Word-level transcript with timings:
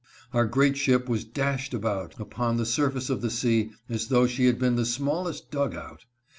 Our 0.33 0.47
great 0.47 0.77
ship 0.77 1.07
was 1.07 1.25
dashed 1.25 1.75
about 1.75 2.19
upon 2.19 2.57
the 2.57 2.65
surface 2.65 3.11
of 3.11 3.21
the 3.21 3.29
sea 3.29 3.69
as 3.87 4.07
though 4.07 4.25
she 4.25 4.47
had 4.47 4.57
been 4.57 4.75
the 4.75 4.83
smallest" 4.83 5.51
dug 5.51 5.75
out." 5.75 6.05